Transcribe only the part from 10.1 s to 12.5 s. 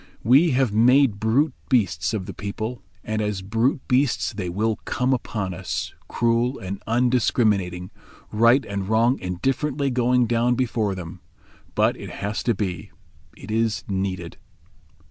down before them. But it has